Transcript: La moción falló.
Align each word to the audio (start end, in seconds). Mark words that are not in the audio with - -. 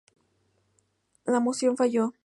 La 1.27 1.39
moción 1.39 1.77
falló. 1.77 2.15